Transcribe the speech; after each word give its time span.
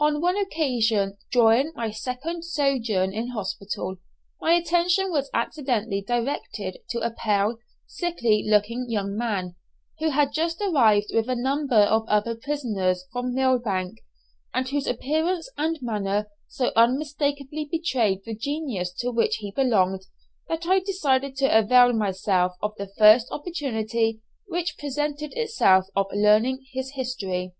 On 0.00 0.20
one 0.20 0.36
occasion 0.36 1.16
during 1.30 1.70
my 1.76 1.92
second 1.92 2.42
sojourn 2.44 3.12
in 3.12 3.28
hospital, 3.28 3.98
my 4.40 4.54
attention 4.54 5.12
was 5.12 5.30
accidentally 5.32 6.00
directed 6.02 6.78
to 6.88 6.98
a 7.02 7.12
pale, 7.12 7.58
sickly 7.86 8.44
looking 8.44 8.86
young 8.90 9.16
man, 9.16 9.54
who 10.00 10.08
had 10.10 10.32
just 10.32 10.60
arrived 10.60 11.12
with 11.14 11.28
a 11.28 11.36
number 11.36 11.76
of 11.76 12.02
other 12.08 12.34
prisoners 12.34 13.04
from 13.12 13.32
Millbank, 13.32 13.98
and 14.52 14.68
whose 14.70 14.88
appearance 14.88 15.48
and 15.56 15.78
manner 15.82 16.28
so 16.48 16.72
unmistakably 16.74 17.64
betrayed 17.70 18.24
the 18.24 18.34
genus 18.34 18.92
to 18.94 19.12
which 19.12 19.36
he 19.36 19.52
belonged 19.52 20.06
that 20.48 20.66
I 20.66 20.80
decided 20.80 21.36
to 21.36 21.56
avail 21.58 21.92
myself 21.92 22.56
of 22.60 22.74
the 22.76 22.88
first 22.98 23.28
opportunity 23.30 24.20
which 24.48 24.76
presented 24.76 25.32
itself 25.34 25.86
of 25.94 26.06
learning 26.12 26.66
his 26.72 26.94
history. 26.96 27.52